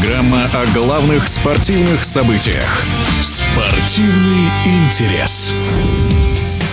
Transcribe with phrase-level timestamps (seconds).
[0.00, 2.84] Программа о главных спортивных событиях.
[3.20, 5.52] Спортивный интерес.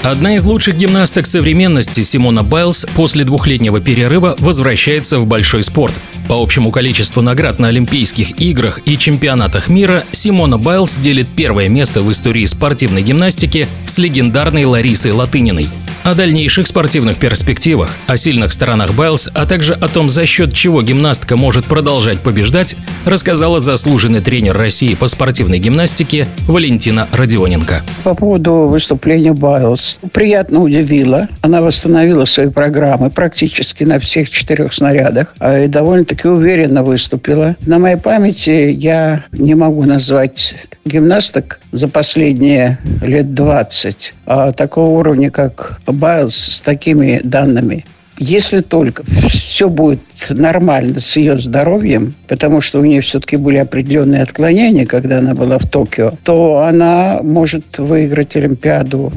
[0.02, 5.94] Одна из лучших гимнасток современности Симона Байлз после двухлетнего перерыва возвращается в большой спорт.
[6.30, 12.04] По общему количеству наград на Олимпийских играх и чемпионатах мира Симона Байлз делит первое место
[12.04, 15.68] в истории спортивной гимнастики с легендарной Ларисой Латыниной–
[16.08, 20.82] о дальнейших спортивных перспективах, о сильных сторонах Байлз, а также о том, за счет чего
[20.82, 27.84] гимнастка может продолжать побеждать, рассказала заслуженный тренер России по спортивной гимнастике Валентина Родионенко.
[28.06, 30.00] По поводу выступления Байлз.
[30.14, 31.28] Приятно удивила.
[31.42, 37.58] Она восстановила свои программы практически на всех четырех снарядах а и довольно-таки уверенно выступила.
[37.66, 45.32] На моей памяти я не могу назвать гимнасток за последние лет 20 а такого уровня,
[45.32, 47.86] как Байлз с такими данными.
[48.20, 54.24] Если только все будет нормально с ее здоровьем, потому что у нее все-таки были определенные
[54.24, 59.14] отклонения, когда она была в Токио, то она может выиграть Олимпиаду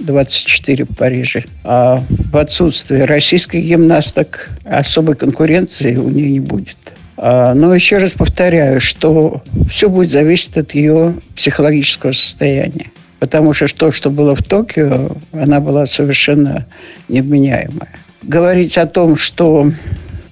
[0.00, 1.44] 24 в Париже.
[1.64, 6.76] А в отсутствии российских гимнасток особой конкуренции у нее не будет.
[7.16, 12.90] А, но еще раз повторяю, что все будет зависеть от ее психологического состояния.
[13.18, 16.66] Потому что то, что было в Токио, она была совершенно
[17.08, 17.90] невменяемая.
[18.22, 19.70] Говорить о том, что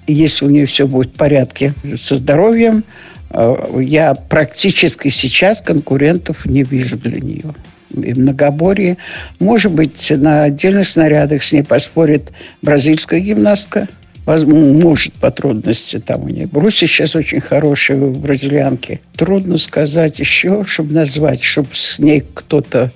[0.07, 2.83] если у нее все будет в порядке со здоровьем,
[3.29, 7.53] э, я практически сейчас конкурентов не вижу для нее.
[7.93, 8.97] И многоборье.
[9.39, 13.87] Может быть, на отдельных снарядах с ней поспорит бразильская гимнастка–
[14.35, 16.47] может по трудности там у нее.
[16.47, 18.99] Бруси сейчас очень хорошие в бразильянке.
[19.15, 22.91] Трудно сказать еще, чтобы назвать, чтобы с ней кто-то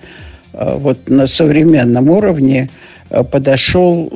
[0.53, 2.69] а, вот на современном уровне
[3.09, 4.11] а, подошел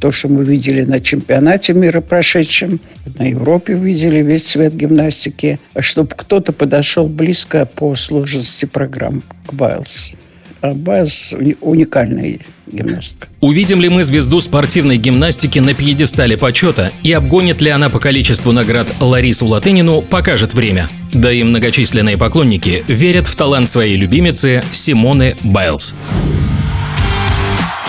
[0.00, 2.80] то, что мы видели на чемпионате мира прошедшем,
[3.18, 10.12] на Европе видели весь цвет гимнастики, чтобы кто-то подошел близко по сложности программ к Байлз.
[10.60, 13.28] Аббас уникальная гимнастка.
[13.40, 18.52] Увидим ли мы звезду спортивной гимнастики на пьедестале почета и обгонит ли она по количеству
[18.52, 20.88] наград Ларису Латынину, покажет время.
[21.12, 25.94] Да и многочисленные поклонники верят в талант своей любимицы Симоны Байлз.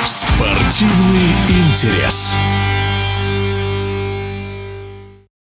[0.05, 2.35] Спортивный интерес.